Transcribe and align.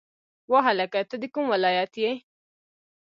وا 0.51 0.59
هلکه 0.67 0.99
ته 1.09 1.15
د 1.21 1.23
کوم 1.33 1.45
ولایت 1.53 1.93
یی 2.03 2.13